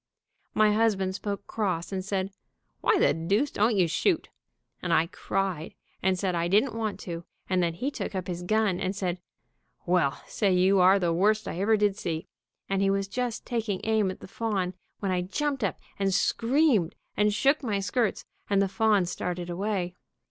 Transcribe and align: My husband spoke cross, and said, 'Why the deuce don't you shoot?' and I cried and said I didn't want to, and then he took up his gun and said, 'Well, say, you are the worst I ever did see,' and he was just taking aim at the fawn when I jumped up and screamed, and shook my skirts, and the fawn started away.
My 0.55 0.71
husband 0.73 1.13
spoke 1.13 1.45
cross, 1.45 1.91
and 1.91 2.03
said, 2.03 2.31
'Why 2.79 2.97
the 2.97 3.13
deuce 3.13 3.51
don't 3.51 3.75
you 3.75 3.87
shoot?' 3.87 4.29
and 4.81 4.91
I 4.91 5.05
cried 5.05 5.75
and 6.01 6.17
said 6.17 6.33
I 6.33 6.47
didn't 6.47 6.73
want 6.73 6.99
to, 7.01 7.23
and 7.47 7.61
then 7.61 7.75
he 7.75 7.91
took 7.91 8.15
up 8.15 8.25
his 8.27 8.41
gun 8.41 8.79
and 8.79 8.95
said, 8.95 9.19
'Well, 9.85 10.19
say, 10.25 10.51
you 10.53 10.79
are 10.79 10.97
the 10.97 11.13
worst 11.13 11.47
I 11.47 11.59
ever 11.59 11.77
did 11.77 11.95
see,' 11.97 12.25
and 12.67 12.81
he 12.81 12.89
was 12.89 13.07
just 13.07 13.45
taking 13.45 13.79
aim 13.83 14.09
at 14.09 14.21
the 14.21 14.27
fawn 14.27 14.73
when 15.01 15.11
I 15.11 15.21
jumped 15.21 15.63
up 15.63 15.77
and 15.99 16.11
screamed, 16.11 16.95
and 17.15 17.31
shook 17.31 17.61
my 17.61 17.79
skirts, 17.79 18.25
and 18.49 18.59
the 18.59 18.67
fawn 18.67 19.05
started 19.05 19.51
away. 19.51 19.93